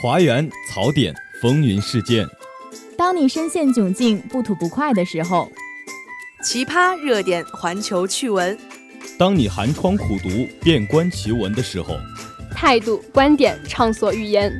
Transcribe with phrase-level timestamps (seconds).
[0.00, 2.26] 华园槽点，风云事件。
[2.96, 5.52] 当你深陷窘境、不吐不快的时候，
[6.42, 8.58] 奇葩热点，环球趣闻。
[9.18, 10.30] 当你寒窗苦读、
[10.62, 11.98] 遍观奇闻的时候，
[12.50, 14.50] 态度、观点畅所欲言。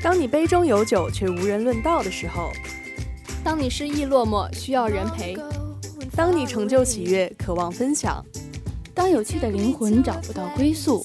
[0.00, 2.52] 当你杯中有酒却无人论道的时候，
[3.42, 5.36] 当你失意落寞需要人陪，
[6.14, 8.24] 当你成就喜悦渴望分享，
[8.94, 11.04] 当有趣的灵魂找不到归宿。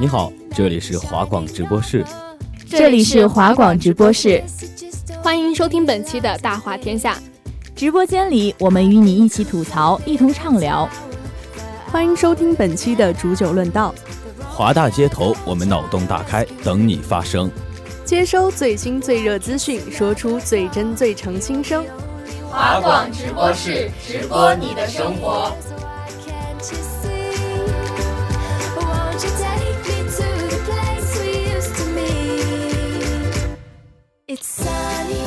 [0.00, 2.04] 你好，这里是华广直播室。
[2.68, 4.40] 这里是华广直播室，
[5.24, 7.18] 欢迎收听本期的大话天下。
[7.74, 10.88] 直播间里，我们与你一起吐槽，一同畅聊。
[11.90, 13.92] 欢迎收听本期的煮酒论道。
[14.48, 17.50] 华大街头，我们脑洞大开，等你发声。
[18.04, 21.84] 接收最新最热资讯，说出最真最诚心声。
[22.48, 25.52] 华广直播室，直播你的生活。
[34.30, 35.24] It's sunny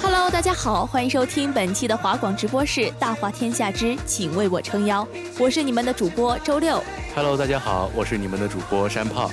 [0.00, 5.06] hello 大家好，欢迎收听本期的华广直播室，大话天下之请为我撑腰，
[5.38, 6.82] 我是你们的主播周六。
[7.16, 9.30] Hello，大家好，我是你们的主播山炮。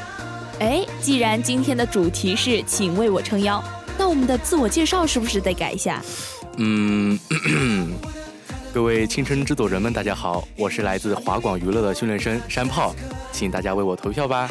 [0.61, 3.61] 哎，既然今天的主题是请为我撑腰，
[3.97, 6.01] 那我们的自我介绍是不是得改一下？
[6.55, 7.19] 嗯，
[8.73, 12.95] 各位青春制作人们，大家好，我是来自华广娱乐的训练生山炮，
[13.33, 14.49] 请大家为我投票吧。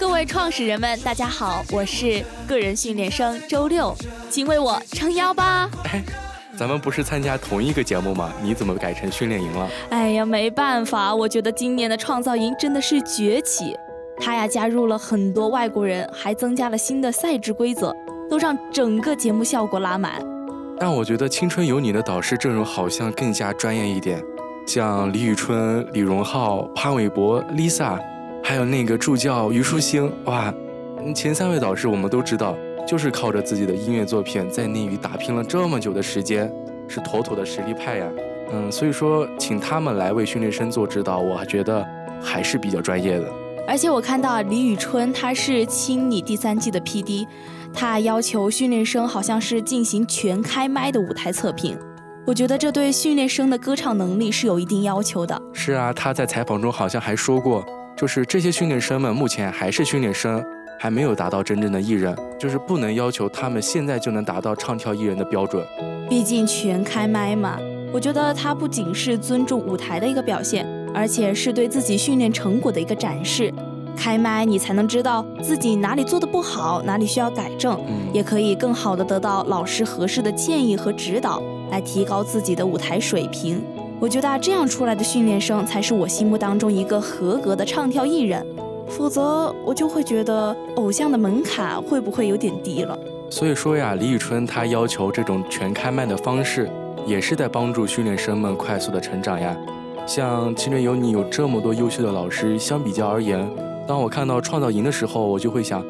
[0.00, 3.94] 各位创始人们，大家好，我是个人训练生周六，
[4.30, 5.70] 请为我撑腰吧。
[5.84, 6.02] 哎，
[6.62, 8.32] 咱们不是参加同一个节目吗？
[8.40, 9.68] 你怎么改成训练营了？
[9.90, 13.76] 哎呀，没办法，我觉得今年的创造营真的是崛起，
[14.18, 17.92] 他呀加入了很多外国人，还增加了新的赛制规则，
[18.30, 20.24] 都让整个节目效果拉满。
[20.78, 24.22] 但我觉得青春有你的导师阵容好像更加专业一点，
[24.64, 27.98] 像李宇春、李荣浩、潘玮柏、Lisa。
[28.44, 30.54] 还有那个助教虞书欣，哇，
[31.12, 36.52] 前三位导师我们都知道，就是靠着自己的音乐作品在内娱打拼了这么久的时间，
[36.92, 38.06] 是妥妥的实力派呀。
[38.52, 41.82] 嗯，所以说请他们来为训练生做指导，我还觉得
[42.22, 43.24] 还是比较专业的。
[43.66, 47.26] 而且我看到李宇春她是《青你》第三季的 PD，
[47.72, 51.78] 她要求训练生好像是进行全开麦的舞台测评，
[52.26, 55.40] 我觉得这对训练生的歌唱能力是有一定要求的。
[55.54, 57.64] 是啊，他在采访中好像还说过。
[57.94, 60.44] 就是这些训练生们目前还是训练生，
[60.82, 65.64] 还没有达到真正的艺人，就是不能要求他们现在就能达到唱跳艺人的标准。
[66.10, 67.56] 毕竟全开麦嘛，
[67.92, 73.54] 我觉得他不仅是尊重舞台的一个表现，而且是对自己训练成果的一个展示。
[73.96, 77.80] 开麦你才能知道自己哪里做的不好，哪里需要改正，
[78.12, 81.40] 也可以更好的得到老师合适的建议和指导，
[81.70, 83.62] 来提高自己的舞台水平。
[84.00, 88.44] 我觉得这样出来的训练生才是我心目当中一个合格的唱跳艺人，
[88.96, 92.96] 否则我就会觉得偶像的门槛会不会有点低了。
[93.30, 96.68] 所以说呀，李宇春她要求这种全开麦的方式，
[97.06, 99.56] 也是在帮助训练生们快速的成长呀。
[100.06, 103.48] 像《青春有你》有这么多优秀的老师，相比较而言，
[103.88, 105.82] 当我看到创造营的时候，我就会想，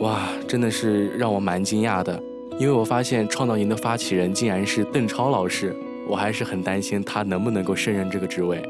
[0.00, 2.22] 哇，真的是让我蛮惊讶的，
[2.58, 5.74] 因为我发现创造营的发起人竟然是邓超老师。
[6.08, 8.62] 我还是很担心他能不能够胜任这个职位。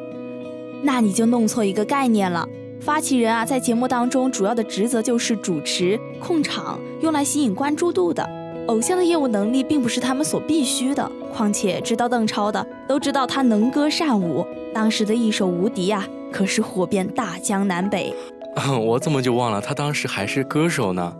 [0.82, 2.48] 那你就弄错一个概念了。
[2.80, 8.28] 发起人啊，在节目当中主要的职责就是主持、控场，用来吸引关注度的。
[8.68, 11.10] 偶像的业务能力并不是他们所必须的。
[11.32, 18.14] 况且知道邓超的都知道他能歌善舞，当时的一首《无敌》啊，可是火遍大江南北。
[18.80, 21.14] 我怎么就忘了他当时还是歌手呢？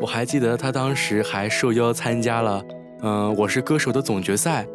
[0.00, 2.60] 我还记得他当时还受邀参加了
[3.02, 4.66] 《嗯我是歌手》的总决赛。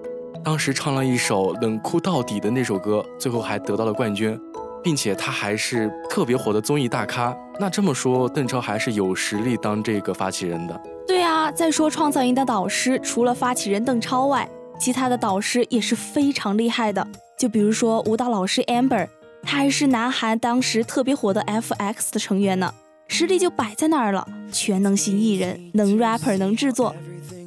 [0.43, 4.39] 当时唱了一首冷酷到底的那首歌，最后还得到了冠军，
[4.83, 7.35] 并且他还是特别火的综艺大咖。
[7.59, 10.81] 那这么说，邓超还是有实力当这个发起人的。
[11.07, 14.47] 对啊，再说创造营的导师，除了发起人邓超外，
[14.79, 17.05] 其他的导师也是非常厉害的。
[17.37, 19.07] 就比如说舞蹈老师 Amber，
[19.43, 22.73] 他还是南韩当时特别火的 F.X 的成员呢，
[23.07, 26.95] 实力就摆在那儿了，全能型艺人，能 rapper，能制作。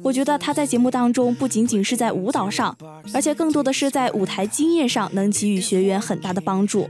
[0.03, 2.77] 我觉得他在节目当中不仅仅是在舞蹈上，
[3.13, 6.89] 而且更多的是在舞台经验上能给予学员很大的帮助。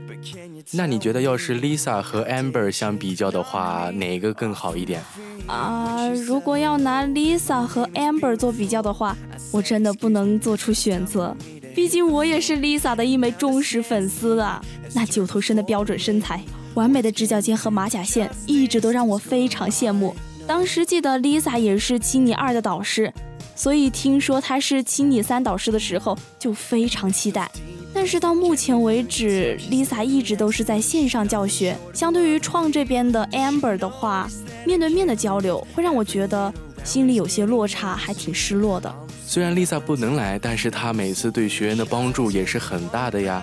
[0.72, 5.00] 那你觉得要是 Lisa 和 Amber 相比较的话，哪个更好一点？
[5.46, 9.16] 啊，如果要拿 Lisa 和 Amber 做比较的话，
[9.52, 11.36] 我真的不能做出选择。
[11.74, 14.60] 毕竟我也是 Lisa 的一枚忠实粉丝啊。
[14.94, 16.42] 那九头身的标准身材，
[16.74, 20.14] 完美的直角肩和马甲线，一直都让我非常羡慕。
[20.46, 23.12] 当时记得 Lisa 也是七你二的导师，
[23.56, 27.50] 所以听说她是七你三导师的时候，就非常期待。
[27.94, 31.76] 但是到目前为止，Lisa 一直都是在线上教学。
[31.94, 34.28] 相对于创这边的 Amber 的话，
[34.66, 36.52] 面对面的交流会让我觉得
[36.82, 38.92] 心里有些落差，还挺失落的。
[39.26, 43.42] 虽然 Lisa 不能来，但是她每次对学员的帮助也是很大的呀。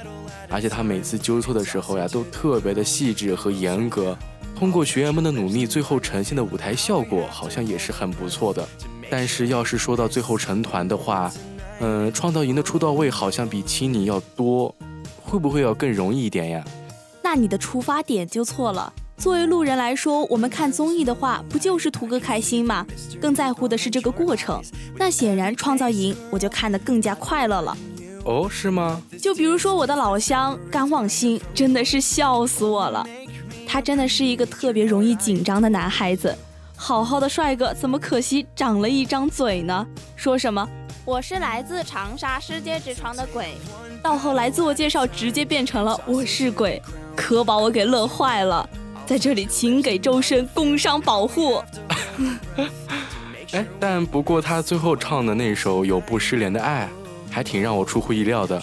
[0.50, 4.16] 而且她每次纠错的时候呀，都特别的细致和严格。
[4.62, 8.64] 通过学员们的努力，最后呈现的舞台效果好像也是很不错的。
[9.10, 11.32] 但是要是说到最后成团的话，
[11.80, 14.76] 嗯，创造营的出道位好像比青你要多，
[15.24, 16.64] 会不会要更容易一点呀？
[17.24, 18.94] 那你的出发点就错了。
[19.18, 22.86] 作为路人来说，我们看综艺的话，不就是图个开心吗？
[23.20, 24.62] 更在乎的是这个过程。
[24.96, 27.76] 那显然创造营我就看得更加快乐了。
[28.26, 29.02] 哦，是吗？
[29.20, 33.04] 就比如说我的老乡甘望星，真的是笑死我了。
[33.72, 36.38] 他真的是一个特别容易紧张的男孩子。
[36.76, 39.88] 好好的帅哥，怎么可惜长了一张嘴呢？
[40.18, 40.68] 说什么？
[41.06, 43.56] 我是来自长沙世界之窗的鬼，
[44.04, 46.82] 到后来自我介绍直接变成了我是鬼，
[47.16, 48.70] 可把我给乐坏了。
[49.06, 51.64] 在这里，请给周深工伤保护。
[53.54, 56.90] 哎，但不过他最后唱的那首《有不失联的爱》，
[57.34, 58.62] 还挺让我出乎意料的。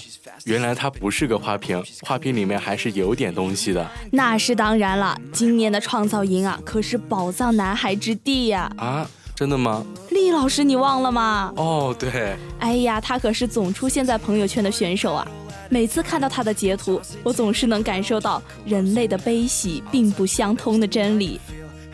[0.49, 3.87] 原来他不是个花瓶，花瓶里面还是有点东西的。
[4.11, 8.73] 那是当然了，今年的创造营啊，可是宝藏男孩之地呀！
[8.79, 9.07] 啊。
[9.35, 9.85] 真的吗？
[10.11, 11.53] 厉老师，你忘了吗？
[11.55, 12.35] 哦，对。
[12.61, 15.29] 哎呀，他可是总出现在朋友圈的选手啊！
[15.69, 21.39] 每次看到他的截图，我总是能感受到人类的悲喜并不相通的真理。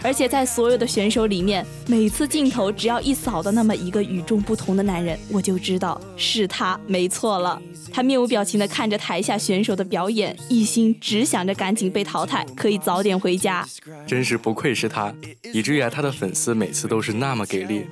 [0.05, 7.61] 而且在所有的选手里面，每次镜头只要一扫到那么一个与众不同的男人，我就知道是他没错了。
[7.91, 13.67] 他面无表情地看着台下选手的表演，一心只想着赶紧被淘汰，可以早点回家。
[14.07, 15.15] 真是不愧是他，
[15.55, 17.87] 以至于啊，他的粉丝每次都是那么给力。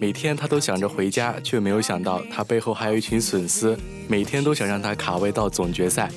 [0.00, 3.76] 每天他都想着回家，却没有想到他背后还有一群粉丝，
[4.06, 6.08] 每天都想让他卡位到总决赛。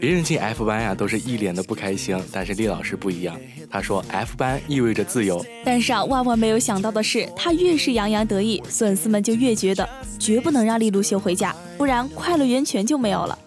[0.00, 3.36] 别人进 F 班呀，都是一脸的不开心，但是厉老师不一样。
[3.70, 9.88] 他说 F 班意味着自由，但是啊，万万没有想到的是，他越是洋洋得意，粉丝们就越觉得
[10.18, 13.38] 绝不能让利路修回家，不然快乐源泉就没有了。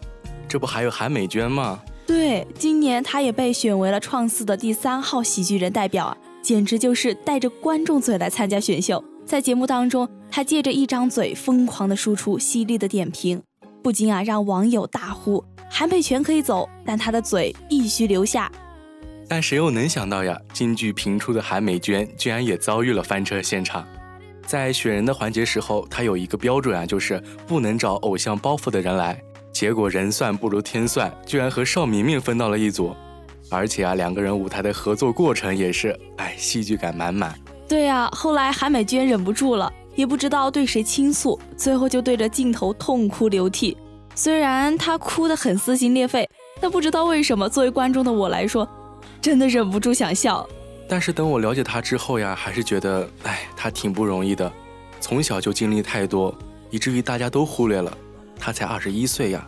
[0.47, 1.79] 这不还有韩美娟吗？
[2.05, 9.01] 对，今年她也被选为了创四的第三号喜剧人代表啊，简直就是带着观众嘴来参加选秀。
[9.25, 13.41] 在节目当中，她借着一张嘴疯狂的输出犀利的点评，
[13.81, 15.41] 不禁啊让网友大呼。
[15.73, 18.51] 韩佩泉可以走，但他的嘴必须留下。
[19.25, 20.37] 但谁又能想到呀？
[20.51, 23.87] 京剧频出的韩美娟居然也遭遇了翻车现场。
[24.45, 29.17] 在选人的环节时候，他有一个标准啊，就是不能找偶像包袱的人来。
[29.53, 32.93] 结果人算不如天算，居然和邵明明分到了一组。
[33.49, 37.33] 而且啊，两个人舞台的合作过程也是，哎，戏剧感满满。
[37.65, 43.77] 对呀，后来韩美娟忍不住了，也不知道对谁倾诉，最后就对着镜头痛哭流涕。
[44.23, 46.29] 虽然他哭得很撕心裂肺，
[46.59, 48.69] 但不知道为什么，作为观众的我来说，
[49.19, 50.47] 真的忍不住想笑。
[50.87, 54.53] 但是等我了解他之后呀，还是觉得，哎，他挺不容易的，
[54.99, 56.31] 从小就经历太多，
[56.69, 57.91] 以至于大家都忽略了
[58.37, 59.43] 他才二十一岁呀。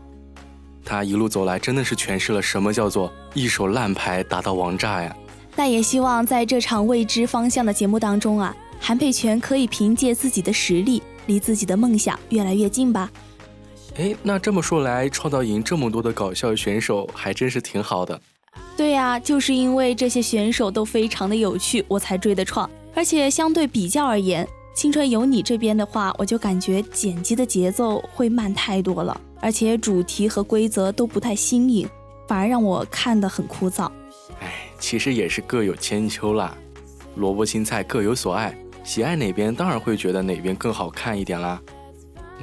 [0.84, 5.16] 他一路走来，真的是诠释了什么叫做一手烂牌打到王炸呀。
[5.56, 13.12] 但也希望在这场未知方向的节目当中啊，韩佩泉可以凭借自己的实力，离自己的梦想越来越近吧。
[13.96, 18.20] 哎，那这么说来，创造营这么多的搞笑选手，还真是挺好的。
[18.76, 22.70] 对呀，就是因为这些选手都非常的有趣，我才追的创。
[22.96, 31.88] 而且相对比较而言，《青春有你》这边的话，我就感觉剪辑的节奏会慢太多了，而且主题和规则都不太新颖，
[32.28, 33.92] 反而让我看得很枯燥。
[34.40, 36.58] 哎，其实也是各有千秋啦，
[37.16, 41.62] 萝卜青菜各有所爱，喜爱哪边当然会觉得哪边更好看一点啦。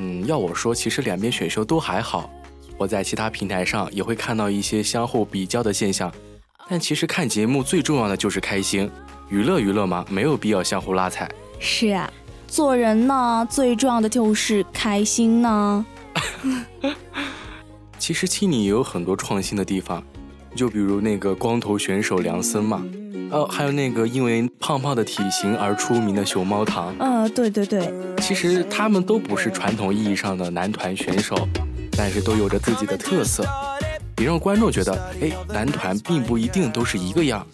[0.02, 2.30] 嗯，要我说，其实两边选秀都还好。
[2.78, 6.10] 我在其他平台上也会看到一些相互比较的现象，
[6.70, 8.90] 但其实看节目最重要的就是开心，
[9.28, 11.30] 娱乐娱乐嘛，没有必要相互拉踩。
[11.58, 12.10] 是啊，
[12.48, 15.84] 做人呢，最重要的就是开心呢。
[17.98, 20.02] 其实七里也有很多创新的地方，
[20.54, 22.82] 就比如那个光头选手梁森嘛。
[23.30, 26.94] 哦，还有那个因为胖胖的体型而出名的熊猫糖。
[26.98, 27.92] 嗯，对对对。
[28.18, 31.48] 其实他们都不是传统意义上的男团选手，
[31.96, 33.46] 但是都有着自己的特色，
[34.18, 37.46] 也让观众觉得，哎，男团并不一定都是一个样。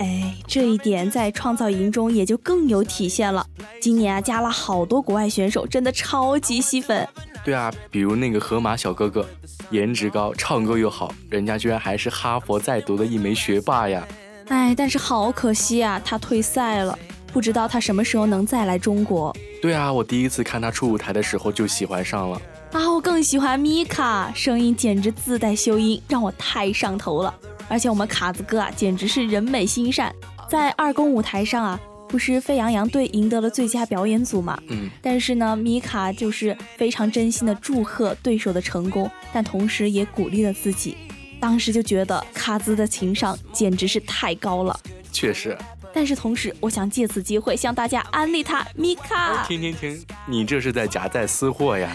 [0.00, 3.46] 哎，这一点在创造营中也就更有体现了。
[3.80, 7.08] 今年啊，加了好多国外选手，真的超级吸粉。
[7.44, 9.24] 对啊，比如那个河马小哥哥，
[9.70, 14.06] 颜值高，唱歌又好，人家居然还是哈佛在读的一枚学霸呀！
[14.52, 16.96] 哎，但是好可惜啊，他退赛了，
[17.32, 19.34] 不知道他什么时候能再来中国。
[19.62, 22.38] 对啊，我第一次看他出舞台的时候就喜欢上了。
[22.72, 27.34] 啊，我更喜欢米卡，声音简直自带修音，让我太上头了。
[27.66, 30.14] 而且我们卡子哥啊，简直是人美心善，
[30.50, 34.60] 在二公舞台上啊，不是沸羊羊队赢得了最佳表演组嘛？
[34.68, 34.90] 嗯。
[35.00, 40.94] 但是呢，米卡就是非常真心的祝贺对手的成功，但同时也鼓励了自己。
[41.42, 44.78] 当时就觉得卡兹的情商简直是太高了，
[45.10, 45.58] 确实。
[45.92, 49.44] 但是同时，我想借此机会向大家安利他米卡。
[49.48, 51.90] 停停停，你这是在夹带私货呀！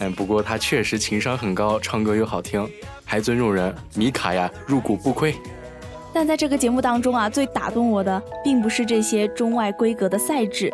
[0.00, 2.68] 嗯， 不过他确实情商很高，唱歌又好听，
[3.06, 5.34] 还尊重人，米卡呀，入股不亏。
[6.12, 10.70] 但在这个节目当中啊，最打动我的并不是这些中外规格的赛制。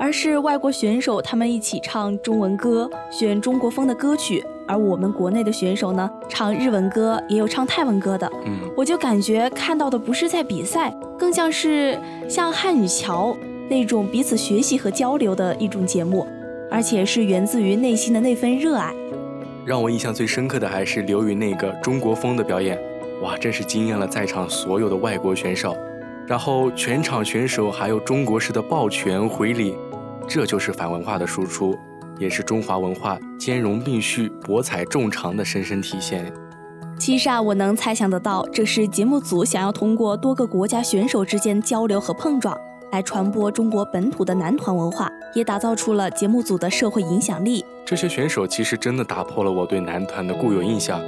[0.00, 4.42] 而是外国选手他们一起唱中文歌，选中国风的歌曲，
[4.72, 8.26] 而我们国内的选手呢，唱日文歌，也有唱泰文歌的。
[8.46, 13.36] 嗯，我就感觉看到的不是在比赛，更像是像汉语桥
[13.68, 16.26] 那种彼此学习和交流的一种节目，
[16.70, 18.94] 而且是源自于内心的那份热爱。
[19.66, 22.80] 让我印象最深刻的还是刘宇那个中国风的表演，
[23.20, 25.76] 哇，真是惊艳了在场所有的外国选手。
[26.26, 29.76] 然后全场选手还有中国式的抱拳回礼，
[30.26, 31.76] 这就是反文化的输出，
[32.18, 36.32] 也是中华文化兼容并蓄、博采众长的深深体现。
[36.98, 42.56] 其实啊，我能猜想得到，这是节目组想要通过多个国家选手之间交流和碰撞，
[42.92, 47.64] 来传播中国本土的男团文化，也打造出了节目组的社会影响力。
[47.84, 51.00] 这些选手其实真的打破了我对男团的固有印象，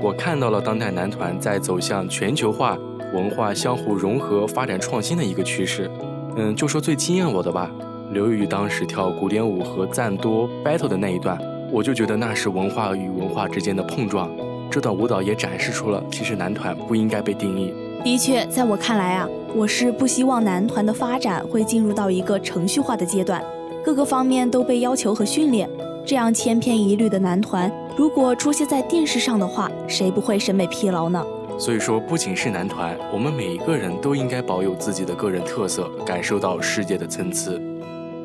[0.00, 2.78] 我看到了当代男团在走向全球化。
[3.12, 5.90] 文化相互融合、发展创新的一个趋势。
[6.36, 7.68] 嗯，就说最惊艳我的吧，
[8.12, 11.38] 刘宇当时跳古典舞和赞多 battle 的那一段，
[11.70, 14.28] 我就觉得那是文化与文化之间的碰撞。
[14.68, 17.72] 这段舞蹈也展示出了，其实男团不应该被定义。
[18.02, 23.40] 的确，在我看来啊，我是不希望男团的发展会进入到一个程序化的阶段，
[23.84, 25.70] 各个方面都被要求和训练。
[26.04, 31.24] 这样千篇一律的男团，如果出现在电视上的话，谁不会审美疲劳呢？
[31.56, 37.52] 所以说，不仅是男团，我们每一个人都应该保有自己的个人特色，感受到世界的参差。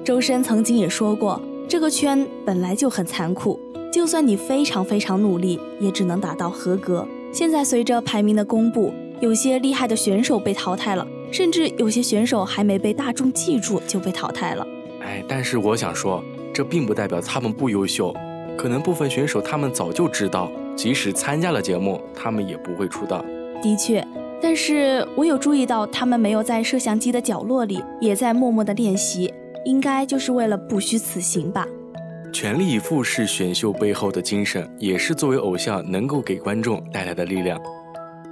[0.06, 3.60] 周深曾经也说过，这个圈本来就很残酷，
[3.92, 7.08] 就算你非常非常努力，也只能达到合格。
[7.32, 14.68] 现在随着排名的公布，有些厉害的选手被淘汰了，甚至有些选手还没被大众记住就被淘汰了。
[15.02, 18.14] 哎，但是我想说，这并不代表他们不优秀，
[18.56, 20.52] 可能部分选手他们早就知道。
[20.76, 23.26] 即使参加了节目，他们也不会出道。
[23.60, 24.08] 的确，
[24.40, 29.34] 但是我有注意到，他们没有在摄像机的角落里，也在默默的练习，
[29.66, 31.68] 应该就是为了不虚此行吧。
[32.32, 37.60] 全力以赴是选秀背后的精神，也是作为偶像能够给观众带来的力量。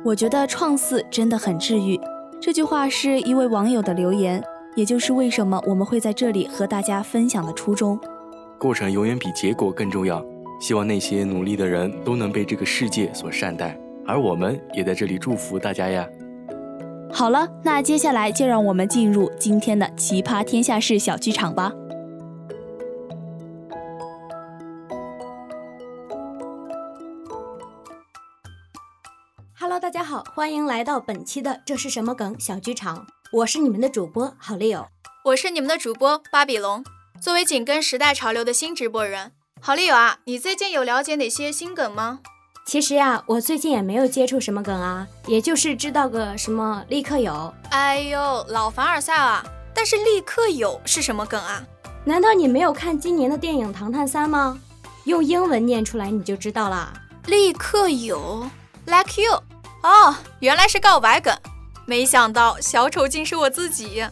[0.03, 1.99] 我觉得创四真的很治愈。
[2.41, 4.43] 这句话是一位网友的留言，
[4.75, 7.97] 也就是为什么我们会在这里和大家分享的初衷。
[8.59, 10.25] 过程永远比结果更重要。
[10.59, 16.07] 希望那些努力的人都能被这个世界所善待，而我们也在这里祝福大家呀。
[17.15, 21.71] 好了，那接下来就让我们进入今天的奇葩天下事小剧场吧。
[29.57, 34.87] Hello，大家好，欢迎来到本期的这是什么梗小剧场，我是你们的主播好丽友，
[35.25, 36.83] 我是你们的主播巴比龙。
[37.21, 39.31] 作为紧跟时代潮流的新直播人。
[39.61, 42.19] 好丽友啊，你最近有了解哪些新梗吗？
[42.65, 47.53] 其实呀，我最近也没有接触什么梗啊，也就是知道个什么立刻有。
[47.69, 49.45] 哎呦，老凡尔赛啊！
[49.75, 51.61] 但是立刻有是什么梗啊？
[52.05, 54.59] 难道你没有看今年的电影《唐探三》吗？
[55.03, 56.93] 用英文念出来你就知道了。
[57.25, 58.49] 立刻有
[58.85, 59.33] ，like you。
[59.83, 61.35] 哦，原来是告白梗，
[61.85, 64.05] 没想到小丑竟是我自己。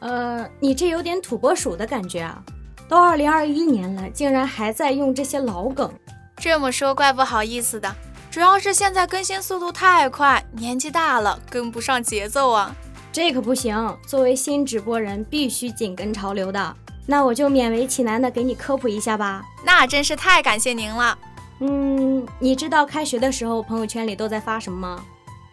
[0.00, 2.42] 呃，你这有点土拨鼠的感觉啊。
[2.88, 5.90] 都二零二一年了，竟然还在用这些老梗。
[6.38, 7.94] 这么说怪不好意思的，
[8.30, 12.74] 主要是现在更新速度太快，年纪大了跟不上节奏啊。
[13.10, 16.76] 这可不行，作为新直播人必须紧跟潮流的。
[17.06, 19.42] 那我就勉为其难的给你科普一下吧。
[19.64, 21.16] 那真是太感谢您了。
[21.60, 25.02] 嗯，你知道开学的时候朋友圈里都在发什么吗？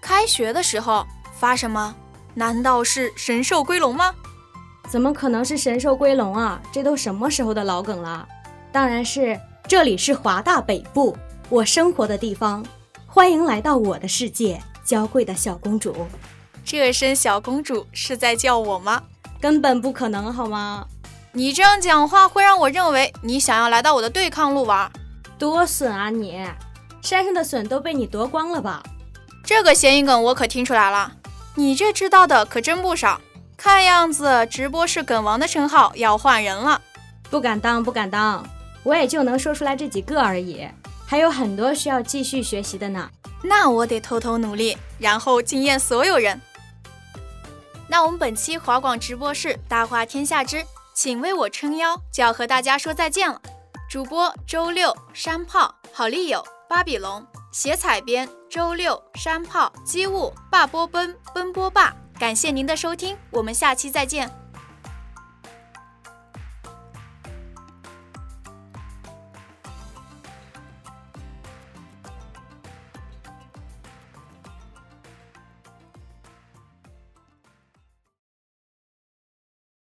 [0.01, 1.95] 开学的时候发什么？
[2.33, 4.13] 难道是神兽归笼吗？
[4.89, 6.61] 怎么可能是神兽归笼啊？
[6.71, 8.27] 这都什么时候的老梗了？
[8.71, 9.39] 当然是
[9.73, 11.17] 这里是华大北部，
[11.49, 12.63] 我生活的地方，
[13.07, 15.95] 欢迎来到我的世界，娇贵的小公主。
[16.63, 19.01] 这声小公主是在叫我吗？
[19.41, 20.85] 根本不可能，好吗？
[21.31, 24.91] 你这样讲话会让我认为你想要来到我的对抗路玩，
[25.39, 26.45] 多损啊你！
[27.01, 28.83] 山上的笋都被你夺光了吧？
[29.43, 31.13] 这个谐音梗我可听出来了，
[31.55, 33.19] 你这知道的可真不少。
[33.57, 36.79] 看样子直播是梗王的称号要换人了，
[37.31, 38.47] 不敢当，不敢当，
[38.83, 40.67] 我也就能说出来这几个而已，
[41.05, 43.09] 还有很多需要继续学习的呢。
[43.43, 46.39] 那我得偷偷努力，然后惊艳所有人。
[47.87, 50.63] 那我们本期华广直播室大话天下之。
[50.95, 53.41] 请为我撑腰，就要和大家说再见了。
[53.89, 64.42] 主播周六山炮、好丽友、巴比龙、写采编周六山炮、机务、霸波奔奔波霸，感谢您的收听，我们下期再见。